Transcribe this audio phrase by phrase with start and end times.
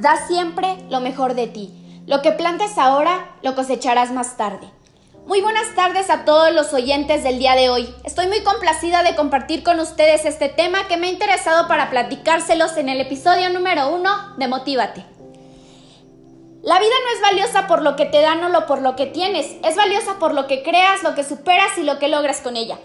[0.00, 1.70] Da siempre lo mejor de ti.
[2.06, 4.68] Lo que plantes ahora, lo cosecharás más tarde.
[5.26, 7.92] Muy buenas tardes a todos los oyentes del día de hoy.
[8.04, 12.76] Estoy muy complacida de compartir con ustedes este tema que me ha interesado para platicárselos
[12.76, 15.04] en el episodio número uno de Motívate.
[16.62, 19.56] La vida no es valiosa por lo que te dan o por lo que tienes,
[19.64, 22.78] es valiosa por lo que creas, lo que superas y lo que logras con ella.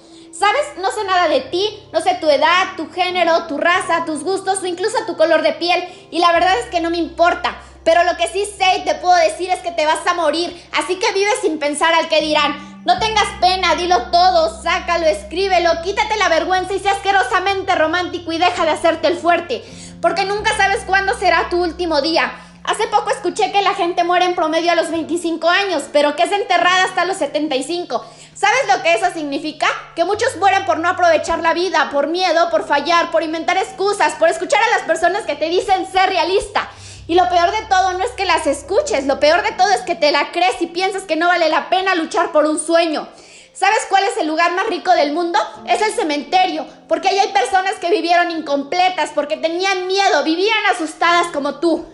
[0.43, 0.77] ¿Sabes?
[0.77, 4.59] No sé nada de ti, no sé tu edad, tu género, tu raza, tus gustos
[4.61, 7.55] o incluso tu color de piel y la verdad es que no me importa.
[7.85, 10.61] Pero lo que sí sé y te puedo decir es que te vas a morir,
[10.73, 12.83] así que vive sin pensar al que dirán.
[12.83, 18.37] No tengas pena, dilo todo, sácalo, escríbelo, quítate la vergüenza y sé asquerosamente romántico y
[18.37, 19.63] deja de hacerte el fuerte,
[20.01, 22.33] porque nunca sabes cuándo será tu último día.
[22.63, 26.23] Hace poco escuché que la gente muere en promedio a los 25 años, pero que
[26.23, 28.05] es enterrada hasta los 75.
[28.33, 29.67] ¿Sabes lo que eso significa?
[29.95, 34.13] Que muchos mueren por no aprovechar la vida, por miedo, por fallar, por inventar excusas,
[34.13, 36.69] por escuchar a las personas que te dicen ser realista.
[37.05, 39.81] Y lo peor de todo no es que las escuches, lo peor de todo es
[39.81, 43.09] que te la crees y piensas que no vale la pena luchar por un sueño.
[43.51, 45.37] ¿Sabes cuál es el lugar más rico del mundo?
[45.67, 51.27] Es el cementerio, porque ahí hay personas que vivieron incompletas, porque tenían miedo, vivían asustadas
[51.27, 51.85] como tú.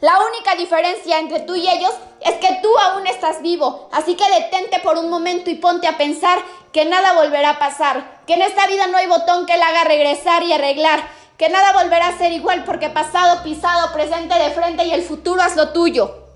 [0.00, 4.28] La única diferencia entre tú y ellos es que tú aún estás vivo, así que
[4.28, 6.38] detente por un momento y ponte a pensar
[6.70, 9.84] que nada volverá a pasar, que en esta vida no hay botón que la haga
[9.84, 11.08] regresar y arreglar,
[11.38, 15.42] que nada volverá a ser igual porque pasado, pisado, presente de frente y el futuro
[15.42, 16.26] es lo tuyo.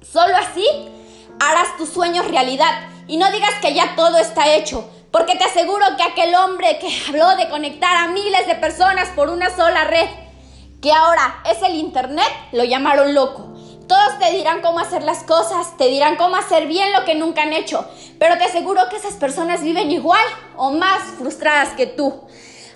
[0.00, 0.66] Solo así
[1.40, 5.84] harás tus sueños realidad y no digas que ya todo está hecho, porque te aseguro
[5.98, 10.08] que aquel hombre que habló de conectar a miles de personas por una sola red,
[10.80, 13.52] que ahora es el Internet, lo llamaron loco.
[13.86, 17.42] Todos te dirán cómo hacer las cosas, te dirán cómo hacer bien lo que nunca
[17.42, 17.86] han hecho,
[18.18, 20.24] pero te aseguro que esas personas viven igual
[20.56, 22.20] o más frustradas que tú.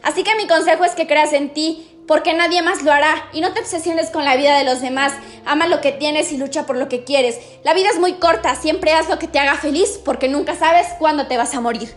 [0.03, 3.41] Así que mi consejo es que creas en ti, porque nadie más lo hará y
[3.41, 5.13] no te obsesiones con la vida de los demás.
[5.47, 7.39] Ama lo que tienes y lucha por lo que quieres.
[7.63, 10.89] La vida es muy corta, siempre haz lo que te haga feliz porque nunca sabes
[10.99, 11.95] cuándo te vas a morir.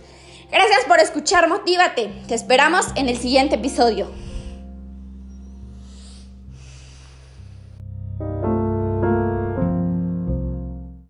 [0.49, 2.13] Gracias por escuchar, motívate.
[2.27, 4.09] Te esperamos en el siguiente episodio.